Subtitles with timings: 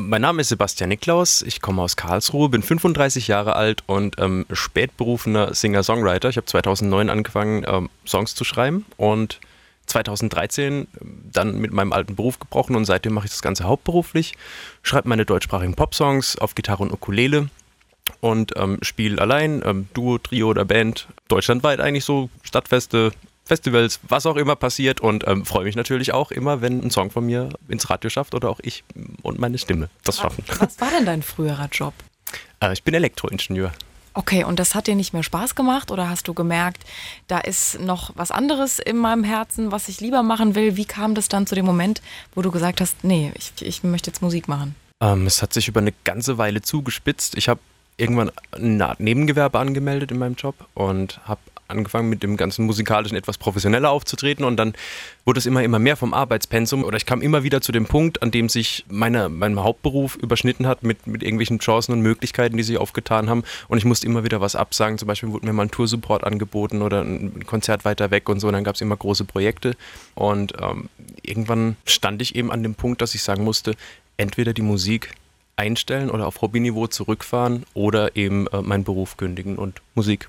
[0.00, 4.46] Mein Name ist Sebastian Niklaus, ich komme aus Karlsruhe, bin 35 Jahre alt und ähm,
[4.52, 6.28] spätberufener Singer-Songwriter.
[6.28, 9.40] Ich habe 2009 angefangen, ähm, Songs zu schreiben und
[9.86, 10.86] 2013
[11.32, 14.34] dann mit meinem alten Beruf gebrochen und seitdem mache ich das Ganze hauptberuflich,
[14.84, 17.50] schreibe meine deutschsprachigen Popsongs auf Gitarre und Ukulele
[18.20, 23.10] und ähm, spiele allein, ähm, Duo, Trio oder Band, deutschlandweit eigentlich so, Stadtfeste,
[23.48, 27.10] Festivals, was auch immer passiert und ähm, freue mich natürlich auch immer, wenn ein Song
[27.10, 28.84] von mir ins Radio schafft oder auch ich
[29.28, 30.44] und meine Stimme das schaffen.
[30.58, 31.94] Was war denn dein früherer Job?
[32.60, 33.72] Äh, ich bin Elektroingenieur.
[34.14, 36.82] Okay, und das hat dir nicht mehr Spaß gemacht oder hast du gemerkt,
[37.28, 40.76] da ist noch was anderes in meinem Herzen, was ich lieber machen will?
[40.76, 42.02] Wie kam das dann zu dem Moment,
[42.34, 44.74] wo du gesagt hast, nee, ich, ich möchte jetzt Musik machen?
[45.00, 47.36] Ähm, es hat sich über eine ganze Weile zugespitzt.
[47.36, 47.60] Ich habe
[47.96, 53.16] irgendwann eine Art Nebengewerbe angemeldet in meinem Job und habe angefangen mit dem ganzen musikalischen
[53.16, 54.74] etwas professioneller aufzutreten und dann
[55.24, 58.22] wurde es immer, immer mehr vom Arbeitspensum oder ich kam immer wieder zu dem Punkt,
[58.22, 62.62] an dem sich meine, mein Hauptberuf überschnitten hat mit, mit irgendwelchen Chancen und Möglichkeiten, die
[62.62, 64.98] sich aufgetan haben und ich musste immer wieder was absagen.
[64.98, 68.48] Zum Beispiel wurde mir mal ein Toursupport angeboten oder ein Konzert weiter weg und so
[68.48, 69.76] und dann gab es immer große Projekte
[70.14, 70.88] und ähm,
[71.22, 73.74] irgendwann stand ich eben an dem Punkt, dass ich sagen musste,
[74.16, 75.14] entweder die Musik
[75.58, 80.28] einstellen oder auf Hobbyniveau zurückfahren oder eben äh, meinen Beruf kündigen und Musik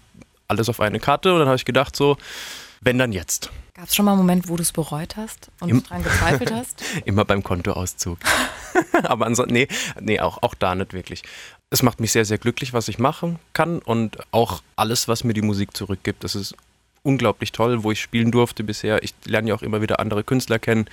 [0.50, 2.18] alles auf eine Karte und dann habe ich gedacht, so,
[2.82, 3.52] wenn dann jetzt.
[3.74, 6.52] Gab es schon mal einen Moment, wo du es bereut hast und Im daran gezweifelt
[6.54, 6.84] hast?
[7.06, 8.18] Immer beim Kontoauszug.
[9.04, 9.68] Aber ansonsten, nee,
[10.02, 11.24] nee auch, auch da nicht wirklich.
[11.70, 15.34] Es macht mich sehr, sehr glücklich, was ich machen kann und auch alles, was mir
[15.34, 16.24] die Musik zurückgibt.
[16.24, 16.56] Das ist
[17.04, 19.04] unglaublich toll, wo ich spielen durfte bisher.
[19.04, 20.90] Ich lerne ja auch immer wieder andere Künstler kennen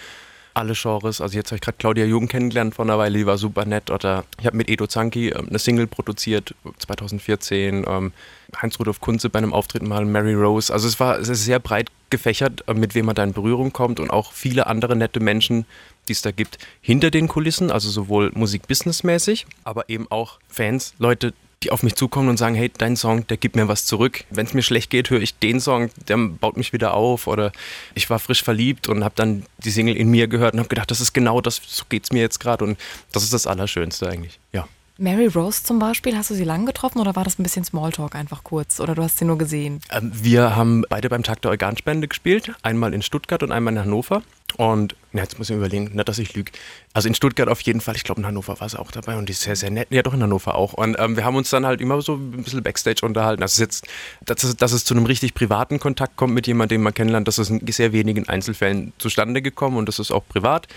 [0.56, 1.20] alle Genres.
[1.20, 3.90] Also jetzt habe ich gerade Claudia Jung kennengelernt vor einer Weile, die war super nett.
[3.90, 7.84] Oder ich habe mit Edo Zanki ähm, eine Single produziert, 2014.
[7.86, 8.12] Ähm,
[8.60, 10.72] Heinz-Rudolf Kunze bei einem Auftritt mal, Mary Rose.
[10.72, 13.72] Also es war es ist sehr breit gefächert, äh, mit wem man da in Berührung
[13.72, 15.66] kommt und auch viele andere nette Menschen,
[16.08, 21.34] die es da gibt, hinter den Kulissen, also sowohl Musik-Business-mäßig, aber eben auch Fans, Leute,
[21.62, 24.24] die auf mich zukommen und sagen, hey, dein Song, der gibt mir was zurück.
[24.30, 27.26] Wenn es mir schlecht geht, höre ich den Song, der baut mich wieder auf.
[27.26, 27.52] Oder
[27.94, 30.90] ich war frisch verliebt und habe dann die Single in mir gehört und habe gedacht,
[30.90, 32.64] das ist genau das, so geht es mir jetzt gerade.
[32.64, 32.78] Und
[33.12, 34.68] das ist das Allerschönste eigentlich, ja.
[34.98, 38.14] Mary Rose zum Beispiel, hast du sie lang getroffen oder war das ein bisschen Smalltalk
[38.14, 39.80] einfach kurz oder du hast sie nur gesehen?
[39.90, 43.80] Ähm, wir haben beide beim Tag der Organspende gespielt, einmal in Stuttgart und einmal in
[43.80, 44.22] Hannover.
[44.56, 46.52] Und na, jetzt muss ich überlegen, nicht, dass ich lüge.
[46.94, 49.28] Also in Stuttgart auf jeden Fall, ich glaube in Hannover war sie auch dabei und
[49.28, 49.88] die ist sehr, sehr nett.
[49.90, 50.72] Ja, doch in Hannover auch.
[50.72, 53.42] Und ähm, wir haben uns dann halt immer so ein bisschen Backstage unterhalten.
[53.42, 53.86] Also jetzt,
[54.24, 57.28] dass es, dass es zu einem richtig privaten Kontakt kommt mit jemandem, den man kennenlernt,
[57.28, 60.68] das ist in sehr wenigen Einzelfällen zustande gekommen und das ist auch privat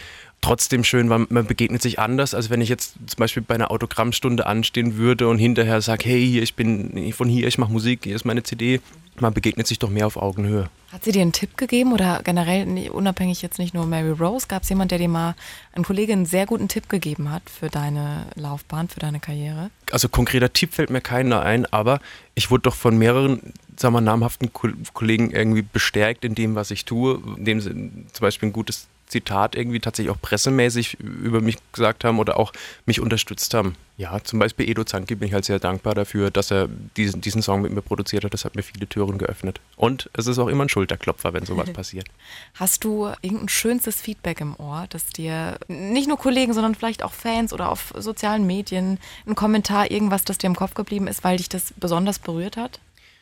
[0.42, 3.72] trotzdem schön, weil man begegnet sich anders, als wenn ich jetzt zum Beispiel bei einer
[3.72, 8.16] Autogrammstunde anstehen würde und hinterher sage, hey, ich bin von hier, ich mache Musik, hier
[8.16, 8.82] ist meine CD.
[9.20, 10.70] Man begegnet sich doch mehr auf Augenhöhe.
[10.94, 14.64] Hat sie dir einen Tipp gegeben oder generell unabhängig jetzt nicht nur Mary Rose, gab
[14.64, 15.36] es jemand, der dir mal,
[15.74, 19.72] ein Kollege, einen sehr guten Tipp gegeben hat für deine Laufbahn, für deine Karriere?
[19.92, 22.00] Also konkreter Tipp fällt mir keiner ein, aber
[22.34, 26.86] ich wurde doch von mehreren sagen wir, namhaften Kollegen irgendwie bestärkt in dem, was ich
[26.86, 32.04] tue, indem sie zum Beispiel ein gutes Zitat irgendwie tatsächlich auch pressemäßig über mich gesagt
[32.04, 32.54] haben oder auch
[32.86, 33.76] mich unterstützt haben.
[33.98, 37.42] Ja, zum Beispiel Edo Zanki bin ich halt sehr dankbar dafür, dass er diesen, diesen
[37.42, 38.34] Song mit mir produziert hat.
[38.34, 39.60] Das hat mir viele Türen geöffnet.
[39.76, 42.08] Und es ist auch immer ein Schulterklopfer, wenn sowas passiert.
[42.54, 47.12] Hast du irgendein schönstes Feedback im Ohr, dass dir nicht nur Kollegen, sondern vielleicht auch
[47.12, 51.36] Fans oder auf sozialen Medien ein Kommentar, irgendwas, das dir im Kopf geblieben ist, weil
[51.36, 52.80] dich das besonders berührt hat?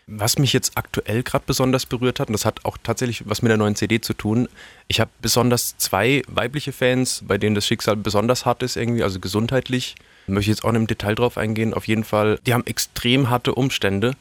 [0.10, 3.50] Was mich jetzt aktuell gerade besonders berührt hat, und das hat auch tatsächlich was mit
[3.50, 4.48] der neuen CD zu tun,
[4.88, 9.20] ich habe besonders zwei weibliche Fans, bei denen das Schicksal besonders hart ist, irgendwie, also
[9.20, 9.96] gesundheitlich.
[10.28, 11.74] Möchte ich jetzt auch nicht im Detail drauf eingehen.
[11.74, 14.14] Auf jeden Fall, die haben extrem harte Umstände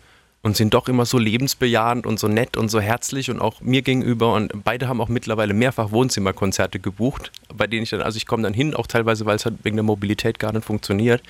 [0.42, 3.82] und sind doch immer so lebensbejahend und so nett und so herzlich und auch mir
[3.82, 4.32] gegenüber.
[4.34, 8.42] Und beide haben auch mittlerweile mehrfach Wohnzimmerkonzerte gebucht, bei denen ich dann, also ich komme
[8.42, 11.22] dann hin, auch teilweise, weil es halt wegen der Mobilität gar nicht funktioniert.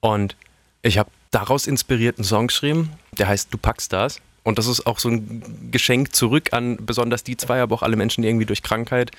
[0.00, 0.36] Und
[0.82, 4.20] ich habe daraus inspirierten Song geschrieben, der heißt Du packst das.
[4.42, 7.96] Und das ist auch so ein Geschenk zurück an besonders die zwei, aber auch alle
[7.96, 9.10] Menschen, die irgendwie durch Krankheit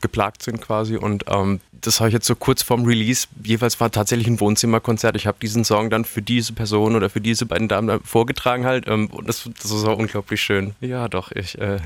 [0.00, 0.96] geplagt sind quasi.
[0.96, 3.26] Und ähm, das habe ich jetzt so kurz vorm Release.
[3.42, 5.16] Jeweils war tatsächlich ein Wohnzimmerkonzert.
[5.16, 8.86] Ich habe diesen Song dann für diese Person oder für diese beiden Damen vorgetragen halt.
[8.88, 10.74] Ähm, und das, das ist auch unglaublich schön.
[10.80, 11.78] Ja, doch, ich äh,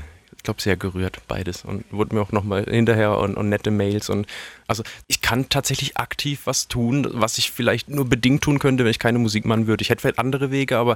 [0.43, 1.63] glaube, sehr gerührt, beides.
[1.65, 4.09] Und wurde mir auch nochmal hinterher und, und, nette Mails.
[4.09, 4.27] Und
[4.67, 8.91] also ich kann tatsächlich aktiv was tun, was ich vielleicht nur bedingt tun könnte, wenn
[8.91, 9.81] ich keine Musik machen würde.
[9.81, 10.95] Ich hätte vielleicht andere Wege, aber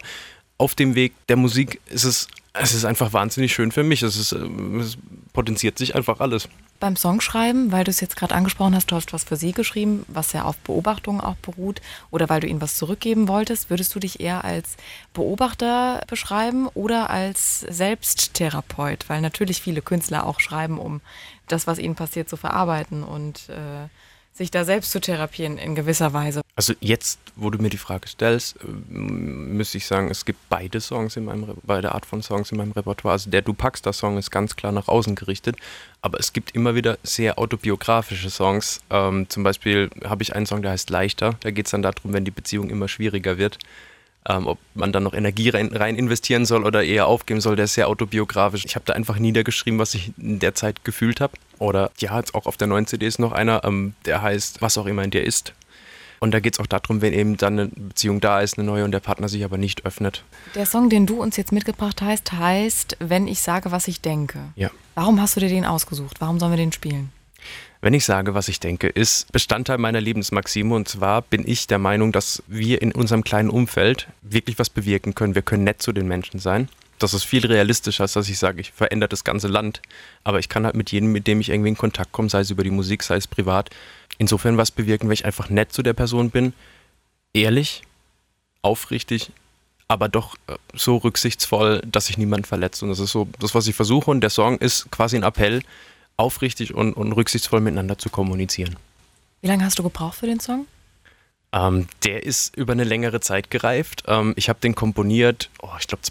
[0.57, 4.01] auf dem Weg der Musik ist es, es ist einfach wahnsinnig schön für mich.
[4.03, 4.97] Es, ist, es
[5.37, 6.49] potenziert sich einfach alles.
[6.79, 10.03] Beim Songschreiben, weil du es jetzt gerade angesprochen hast, du hast was für sie geschrieben,
[10.07, 11.79] was ja auf Beobachtungen auch beruht,
[12.09, 14.77] oder weil du ihnen was zurückgeben wolltest, würdest du dich eher als
[15.13, 19.07] Beobachter beschreiben oder als Selbsttherapeut?
[19.09, 21.01] Weil natürlich viele Künstler auch schreiben, um
[21.47, 23.89] das, was ihnen passiert, zu verarbeiten und äh,
[24.37, 26.41] sich da selbst zu therapieren in gewisser Weise?
[26.55, 28.57] Also jetzt, wo du mir die Frage stellst,
[28.89, 32.71] müsste ich sagen, es gibt beide Songs in meinem, beide Art von Songs in meinem
[32.71, 33.13] Repertoire.
[33.13, 35.57] Also der Du packst das Song ist ganz klar nach außen gerichtet,
[36.01, 38.81] aber es gibt immer wieder sehr autobiografische Songs.
[38.89, 41.35] Ähm, zum Beispiel habe ich einen Song, der heißt Leichter.
[41.41, 43.59] Da geht es dann darum, wenn die Beziehung immer schwieriger wird
[44.27, 47.65] ähm, ob man dann noch Energie rein, rein, investieren soll oder eher aufgeben soll, der
[47.65, 48.65] ist sehr autobiografisch.
[48.65, 51.33] Ich habe da einfach niedergeschrieben, was ich in der Zeit gefühlt habe.
[51.59, 54.77] Oder ja, jetzt auch auf der neuen CD ist noch einer, ähm, der heißt Was
[54.77, 55.53] auch immer in dir ist.
[56.19, 58.83] Und da geht es auch darum, wenn eben dann eine Beziehung da ist, eine neue
[58.83, 60.23] und der Partner sich aber nicht öffnet.
[60.55, 64.39] Der Song, den du uns jetzt mitgebracht hast, heißt Wenn ich sage, was ich denke.
[64.55, 64.71] Ja.
[64.95, 66.19] Warum hast du dir den ausgesucht?
[66.19, 67.11] Warum sollen wir den spielen?
[67.81, 70.73] Wenn ich sage, was ich denke, ist Bestandteil meiner Lebensmaxime.
[70.73, 75.15] Und zwar bin ich der Meinung, dass wir in unserem kleinen Umfeld wirklich was bewirken
[75.15, 75.35] können.
[75.35, 76.69] Wir können nett zu den Menschen sein.
[76.99, 79.81] Das ist viel realistischer, als dass ich sage, ich verändere das ganze Land.
[80.23, 82.49] Aber ich kann halt mit jedem, mit dem ich irgendwie in Kontakt komme, sei es
[82.49, 83.69] über die Musik, sei es privat,
[84.17, 86.53] insofern was bewirken, weil ich einfach nett zu der Person bin,
[87.33, 87.83] ehrlich,
[88.63, 89.31] aufrichtig,
[89.87, 92.85] aber doch äh, so rücksichtsvoll, dass ich niemanden verletze.
[92.85, 94.09] Und das ist so das, was ich versuche.
[94.09, 95.61] Und der Song ist quasi ein Appell,
[96.17, 98.75] aufrichtig und, und rücksichtsvoll miteinander zu kommunizieren.
[99.41, 100.65] Wie lange hast du gebraucht für den Song?
[101.53, 104.03] Ähm, der ist über eine längere Zeit gereift.
[104.07, 106.01] Ähm, ich habe den komponiert, oh, ich glaube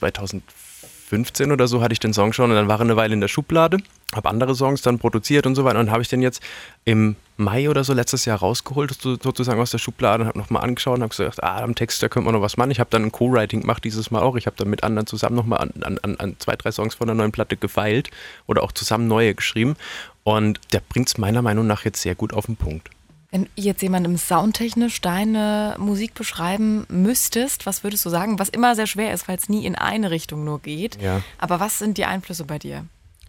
[1.06, 3.20] 2015 oder so hatte ich den Song schon und dann war er eine Weile in
[3.20, 3.78] der Schublade,
[4.14, 6.42] habe andere Songs dann produziert und so weiter und habe ich den jetzt
[6.84, 10.96] im Mai oder so letztes Jahr rausgeholt, sozusagen aus der Schublade und habe nochmal angeschaut
[10.96, 12.70] und habe gesagt, ah, am Text, da könnte man noch was machen.
[12.70, 14.36] Ich habe dann ein Co-Writing gemacht dieses Mal auch.
[14.36, 17.14] Ich habe dann mit anderen zusammen nochmal an, an, an zwei, drei Songs von der
[17.14, 18.10] neuen Platte gefeilt
[18.46, 19.76] oder auch zusammen neue geschrieben.
[20.24, 22.90] Und der bringt es meiner Meinung nach jetzt sehr gut auf den Punkt.
[23.36, 28.38] Wenn jetzt jemandem soundtechnisch deine Musik beschreiben müsstest, was würdest du sagen?
[28.38, 30.98] Was immer sehr schwer ist, weil es nie in eine Richtung nur geht.
[31.02, 31.20] Ja.
[31.36, 32.86] Aber was sind die Einflüsse bei dir?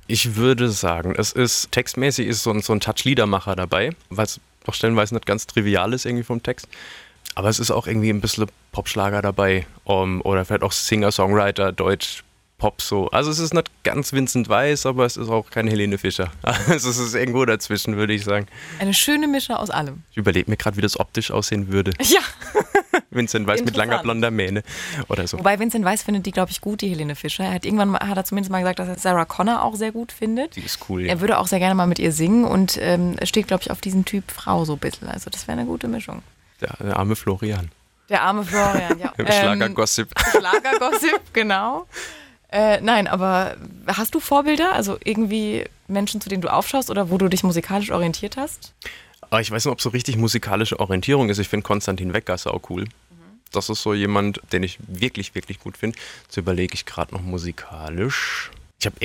[0.07, 4.39] Ich würde sagen, es ist textmäßig ist so ein, so ein Touch-Liedermacher dabei, weil es
[4.63, 6.69] doch stellenweise nicht ganz trivial ist irgendwie vom Text.
[7.35, 12.23] Aber es ist auch irgendwie ein bisschen Popschlager dabei um, oder vielleicht auch Singer-Songwriter, Deutsch,
[12.57, 13.07] Pop so.
[13.11, 16.31] Also es ist nicht ganz Vincent Weiss, aber es ist auch keine Helene Fischer.
[16.67, 18.47] Also es ist irgendwo dazwischen, würde ich sagen.
[18.79, 20.03] Eine schöne Mische aus allem.
[20.11, 21.93] Ich überlege mir gerade, wie das optisch aussehen würde.
[22.01, 22.21] Ja.
[23.09, 24.63] Vincent Weiss mit langer blonder Mähne
[25.07, 25.39] oder so.
[25.39, 27.43] Wobei Vincent Weiss findet die, glaube ich, gut, die Helene Fischer.
[27.43, 29.91] Er hat irgendwann mal, hat er zumindest mal gesagt, dass er Sarah Connor auch sehr
[29.91, 30.55] gut findet.
[30.55, 31.09] Die ist cool, ja.
[31.09, 33.81] Er würde auch sehr gerne mal mit ihr singen und ähm, steht, glaube ich, auf
[33.81, 35.07] diesen Typ Frau so ein bisschen.
[35.07, 36.21] Also das wäre eine gute Mischung.
[36.61, 37.69] Der, der, arme Florian.
[38.09, 39.13] Der arme Florian, ja.
[39.39, 40.09] Schlagergossip.
[40.15, 41.87] Ähm, Schlagergossip, genau.
[42.49, 43.57] Äh, nein, aber
[43.87, 44.73] hast du Vorbilder?
[44.73, 48.73] Also irgendwie Menschen, zu denen du aufschaust oder wo du dich musikalisch orientiert hast?
[49.29, 51.39] Ah, ich weiß nicht, ob so richtig musikalische Orientierung ist.
[51.39, 52.85] Ich finde Konstantin Wecker auch cool.
[53.51, 55.97] Das ist so jemand, den ich wirklich, wirklich gut finde.
[56.23, 58.51] Jetzt überlege ich gerade noch musikalisch.
[58.79, 58.95] Ich habe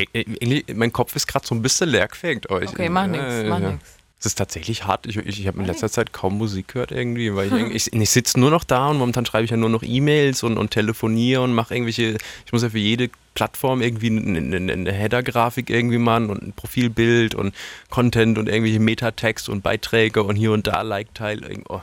[0.74, 2.50] mein Kopf ist gerade so ein bisschen leer gefegt.
[2.50, 3.78] Okay, mach nichts, mach ja.
[4.22, 5.04] Es ist tatsächlich hart.
[5.06, 8.10] Ich, ich, ich habe in letzter Zeit kaum Musik gehört irgendwie, weil ich, ich, ich
[8.10, 11.40] sitze nur noch da und momentan schreibe ich ja nur noch E-Mails und, und telefoniere
[11.40, 15.98] und mache irgendwelche, ich muss ja für jede Plattform irgendwie eine, eine, eine Header-Grafik irgendwie
[15.98, 17.52] machen und ein Profilbild und
[17.90, 21.60] Content und irgendwelche Metatext und Beiträge und hier und da Like-Teil.
[21.68, 21.80] Oh.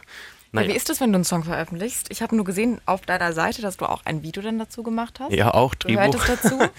[0.53, 0.69] Naja.
[0.69, 2.07] Wie ist das, wenn du einen Song veröffentlichst?
[2.09, 5.19] Ich habe nur gesehen auf deiner Seite, dass du auch ein Video dann dazu gemacht
[5.19, 5.33] hast.
[5.33, 6.03] Ja, auch Drehbuch.
[6.03, 6.59] Gehört das dazu?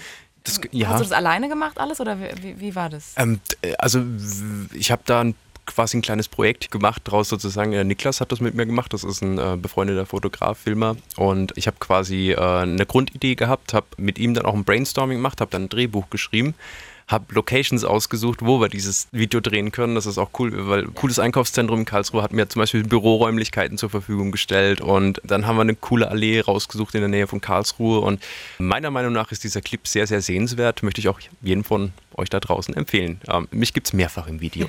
[0.43, 0.87] Das, ja.
[0.87, 3.13] Hast du das alleine gemacht alles oder wie, wie war das?
[3.15, 3.39] Ähm,
[3.77, 4.01] also
[4.73, 5.35] ich habe da ein
[5.75, 7.71] quasi ein kleines Projekt gemacht daraus sozusagen.
[7.71, 8.93] Der Niklas hat das mit mir gemacht.
[8.93, 10.95] Das ist ein äh, befreundeter Fotograf, Filmer.
[11.17, 15.17] Und ich habe quasi äh, eine Grundidee gehabt, habe mit ihm dann auch ein Brainstorming
[15.17, 16.55] gemacht, habe dann ein Drehbuch geschrieben
[17.11, 19.95] habe Locations ausgesucht, wo wir dieses Video drehen können.
[19.95, 23.77] Das ist auch cool, weil ein cooles Einkaufszentrum in Karlsruhe hat mir zum Beispiel Büroräumlichkeiten
[23.77, 27.41] zur Verfügung gestellt und dann haben wir eine coole Allee rausgesucht in der Nähe von
[27.41, 28.21] Karlsruhe und
[28.57, 30.83] meiner Meinung nach ist dieser Clip sehr, sehr sehenswert.
[30.83, 33.19] Möchte ich auch jeden von euch da draußen empfehlen.
[33.27, 34.67] Ähm, mich gibt es mehrfach im Video.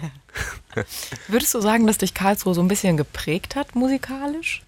[1.29, 4.63] Würdest du sagen, dass dich Karlsruhe so ein bisschen geprägt hat musikalisch?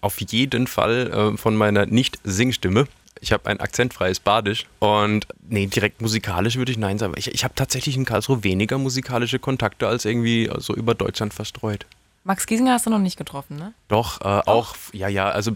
[0.00, 2.86] Auf jeden Fall äh, von meiner Nicht-Singstimme
[3.20, 7.14] ich habe ein akzentfreies Badisch und nee, direkt musikalisch würde ich nein sagen.
[7.16, 11.86] Ich, ich habe tatsächlich in Karlsruhe weniger musikalische Kontakte als irgendwie so über Deutschland verstreut.
[12.24, 13.72] Max Giesinger hast du noch nicht getroffen, ne?
[13.86, 15.52] Doch, äh, auch, ja, ja, also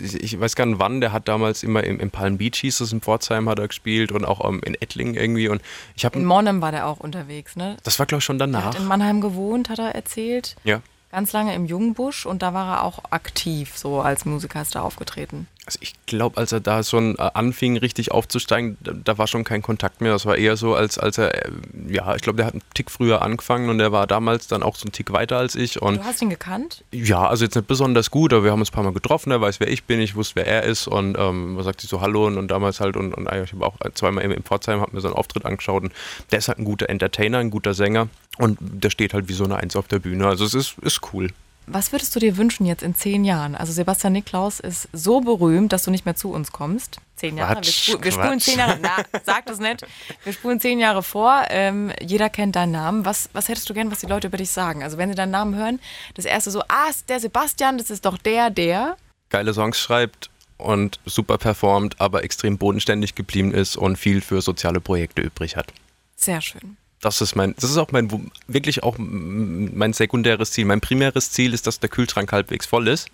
[0.00, 2.92] ich weiß gar nicht wann, der hat damals immer im, im Palm Beach hieß es,
[2.92, 5.60] in Pforzheim hat er gespielt und auch um, in Ettlingen irgendwie und
[5.96, 6.18] ich habe...
[6.18, 7.76] In Monnem war der auch unterwegs, ne?
[7.82, 8.62] Das war glaube ich schon danach.
[8.62, 10.56] Er hat in Mannheim gewohnt, hat er erzählt.
[10.64, 10.80] Ja
[11.14, 14.82] ganz lange im Jungenbusch und da war er auch aktiv, so als Musiker ist er
[14.82, 15.46] aufgetreten.
[15.66, 19.62] Also ich glaube, als er da schon äh, anfing, richtig aufzusteigen, da, war schon kein
[19.62, 20.12] Kontakt mehr.
[20.12, 21.50] Das war eher so, als, als er, äh,
[21.88, 24.76] ja, ich glaube, der hat einen Tick früher angefangen und er war damals dann auch
[24.76, 25.80] so einen Tick weiter als ich.
[25.80, 26.84] Und du hast ihn gekannt?
[26.92, 29.40] Ja, also jetzt nicht besonders gut, aber wir haben uns ein paar Mal getroffen, er
[29.40, 32.02] weiß, wer ich bin, ich wusste, wer er ist und ähm, man sagt sich so
[32.02, 34.94] Hallo und, und damals halt und, und ich habe auch zweimal im, im Pforzheim, habe
[34.94, 35.92] mir so einen Auftritt angeschaut und
[36.30, 39.44] der ist halt ein guter Entertainer, ein guter Sänger und der steht halt wie so
[39.44, 40.26] eine Eins auf der Bühne.
[40.26, 41.30] Also es ist, ist cool.
[41.66, 43.54] Was würdest du dir wünschen jetzt in zehn Jahren?
[43.54, 46.98] Also Sebastian Niklaus ist so berühmt, dass du nicht mehr zu uns kommst.
[47.16, 47.54] Zehn Jahre.
[47.54, 48.78] Quatsch, wir, spu wir spulen zehn Jahre.
[48.82, 49.86] Na, sag das nicht.
[50.24, 51.44] Wir spulen zehn Jahre vor.
[51.48, 53.04] Ähm, jeder kennt deinen Namen.
[53.04, 54.82] Was, was hättest du gern, was die Leute über dich sagen?
[54.82, 55.80] Also wenn sie deinen Namen hören,
[56.14, 58.96] das erste so, ah, der Sebastian, das ist doch der, der.
[59.30, 64.80] Geile Songs schreibt und super performt, aber extrem bodenständig geblieben ist und viel für soziale
[64.80, 65.72] Projekte übrig hat.
[66.14, 70.64] Sehr schön das ist mein, das ist auch mein, wirklich auch mein sekundäres Ziel.
[70.64, 73.08] Mein primäres Ziel ist, dass der Kühlschrank halbwegs voll ist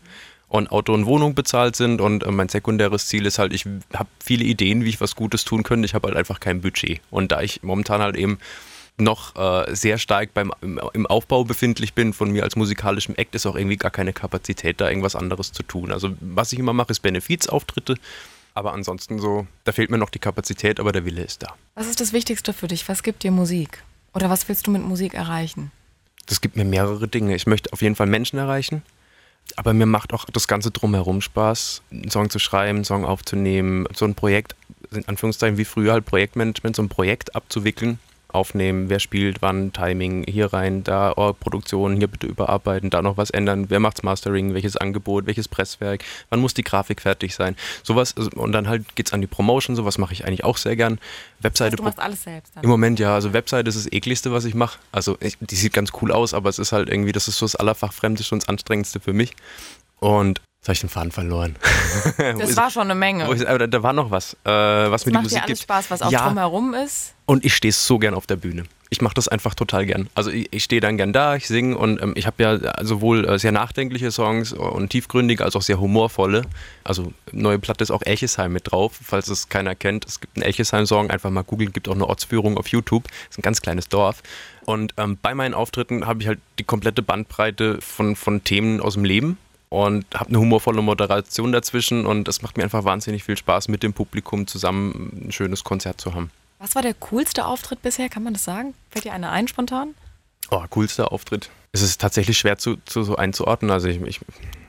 [0.49, 4.09] und Auto und Wohnung bezahlt sind und äh, mein sekundäres Ziel ist halt, ich habe
[4.23, 7.01] viele Ideen, wie ich was Gutes tun könnte, ich habe halt einfach kein Budget.
[7.11, 8.39] Und da ich momentan halt eben
[8.97, 13.35] noch äh, sehr stark beim, im, im, Aufbau befindlich bin von mir als musikalischem Act,
[13.35, 15.93] ist auch irgendwie gar keine Kapazität, da irgendwas anderes zu tun.
[15.93, 17.97] Also was ich immer mache, ist Benefizauftritte
[18.61, 21.55] aber ansonsten so, da fehlt mir noch die Kapazität, aber der Wille ist da.
[21.75, 22.87] Was ist das Wichtigste für dich?
[22.91, 23.83] Was gibt dir Musik?
[24.13, 25.73] Oder was willst du mit Musik erreichen?
[26.27, 27.35] Das gibt mir mehrere Dinge.
[27.35, 28.83] Ich möchte auf jeden Fall Menschen erreichen,
[29.57, 33.87] aber mir macht auch das Ganze drumherum Spaß, einen Song zu schreiben, einen Song aufzunehmen,
[33.95, 34.55] so ein Projekt,
[34.91, 37.99] in Anführungszeichen wie früher halt Projektmanagement, so ein Projekt abzuwickeln
[38.35, 43.17] aufnehmen, wer spielt, wann, Timing, hier rein, da, oh, Produktion, hier bitte überarbeiten, da noch
[43.17, 47.57] was ändern, wer macht's Mastering, welches Angebot, welches Presswerk, wann muss die Grafik fertig sein,
[47.83, 50.99] sowas und dann halt geht's an die Promotion, sowas mache ich eigentlich auch sehr gern.
[51.41, 51.77] Webseite.
[51.77, 52.57] du machst alles selbst.
[52.57, 52.65] Dann.
[52.65, 54.79] Im Moment ja, also Webseite ist das ekligste, was ich mache.
[54.93, 57.47] Also ich, die sieht ganz cool aus, aber es ist halt irgendwie, das ist so
[57.47, 59.35] das Allerfachfremdeste und das Anstrengendste für mich.
[60.01, 61.57] Und Jetzt habe ich den Faden verloren.
[62.39, 63.27] Das war schon eine Menge.
[63.33, 65.63] Ist, aber da, war noch was, äh, was mir die Musik dir alles gibt.
[65.63, 66.27] Spaß, was auch ja.
[66.27, 67.15] drumherum ist.
[67.25, 68.65] Und ich stehe so gern auf der Bühne.
[68.91, 70.11] Ich mache das einfach total gern.
[70.15, 73.27] Also ich, ich stehe dann gern da, ich singe und ähm, ich habe ja sowohl
[73.27, 76.43] äh, sehr nachdenkliche Songs und tiefgründige als auch sehr humorvolle.
[76.85, 80.05] Also neue Platte ist auch Elchesheim mit drauf, falls es keiner kennt.
[80.05, 83.05] Es gibt einen Elchesheim-Song, einfach mal googeln, gibt auch eine Ortsführung auf YouTube.
[83.05, 84.23] Das ist ein ganz kleines Dorf.
[84.67, 88.95] Und ähm, bei meinen Auftritten habe ich halt die komplette Bandbreite von, von Themen aus
[88.95, 89.39] dem Leben
[89.71, 93.83] und habe eine humorvolle Moderation dazwischen und es macht mir einfach wahnsinnig viel Spaß, mit
[93.83, 96.31] dem Publikum zusammen ein schönes Konzert zu haben.
[96.59, 98.11] Was war der coolste Auftritt bisher?
[98.11, 98.75] Kann man das sagen?
[98.91, 99.95] Fällt dir einer ein spontan?
[100.51, 101.49] Oh, coolster Auftritt.
[101.73, 103.71] Es ist tatsächlich schwer zu, zu so einzuordnen.
[103.71, 104.21] Also ich, ich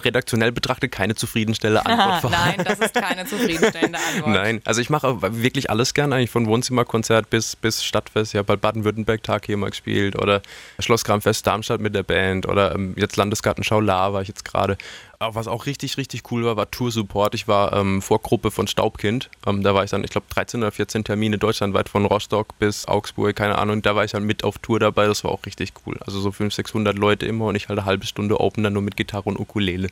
[0.05, 2.31] redaktionell betrachte keine zufriedenstellende Antwort.
[2.31, 4.33] Nein, das ist keine zufriedenstellende Antwort.
[4.33, 8.33] Nein, also ich mache wirklich alles gern, eigentlich von Wohnzimmerkonzert bis, bis Stadtfest.
[8.33, 10.41] Ich habe halt Baden-Württemberg-Tag hier mal gespielt oder
[10.79, 14.77] Schloss Kramfest Darmstadt mit der Band oder ähm, jetzt Landesgartenschau La war ich jetzt gerade
[15.21, 17.35] was auch richtig, richtig cool war, war Tour-Support.
[17.35, 19.29] Ich war ähm, Vorgruppe von Staubkind.
[19.45, 22.87] Ähm, da war ich dann, ich glaube, 13 oder 14 Termine deutschlandweit von Rostock bis
[22.87, 23.81] Augsburg, keine Ahnung.
[23.81, 25.05] Da war ich dann mit auf Tour dabei.
[25.05, 25.97] Das war auch richtig cool.
[26.05, 28.81] Also so 500, 600 Leute immer und ich halt eine halbe Stunde Open dann nur
[28.81, 29.89] mit Gitarre und Ukulele.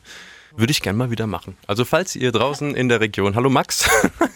[0.56, 1.56] Würde ich gerne mal wieder machen.
[1.66, 3.88] Also falls ihr draußen in der Region, hallo Max.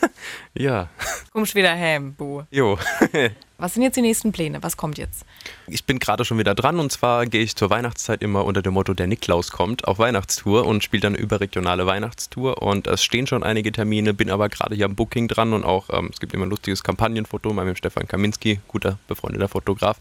[0.54, 0.88] ja.
[1.32, 2.42] Kommst wieder heim, Bu.
[2.50, 2.78] Jo.
[3.64, 4.62] Was sind jetzt die nächsten Pläne?
[4.62, 5.24] Was kommt jetzt?
[5.68, 8.74] Ich bin gerade schon wieder dran und zwar gehe ich zur Weihnachtszeit immer unter dem
[8.74, 13.26] Motto Der Niklaus kommt auf Weihnachtstour und spiele dann eine überregionale Weihnachtstour und es stehen
[13.26, 16.34] schon einige Termine, bin aber gerade hier am Booking dran und auch ähm, es gibt
[16.34, 19.98] immer ein lustiges Kampagnenfoto mit dem Stefan Kaminski, guter befreundeter Fotograf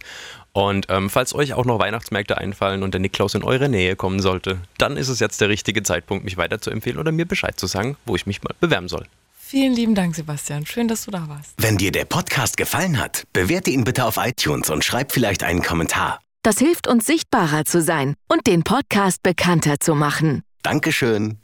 [0.51, 4.19] und ähm, falls euch auch noch Weihnachtsmärkte einfallen und der Niklaus in eure Nähe kommen
[4.19, 7.57] sollte, dann ist es jetzt der richtige Zeitpunkt, mich weiter zu empfehlen oder mir Bescheid
[7.57, 9.07] zu sagen, wo ich mich mal bewerben soll.
[9.53, 10.65] Vielen lieben Dank, Sebastian.
[10.65, 11.53] Schön, dass du da warst.
[11.59, 15.61] Wenn dir der Podcast gefallen hat, bewerte ihn bitte auf iTunes und schreib vielleicht einen
[15.61, 16.19] Kommentar.
[16.41, 20.41] Das hilft uns sichtbarer zu sein und den Podcast bekannter zu machen.
[20.63, 21.42] Dankeschön.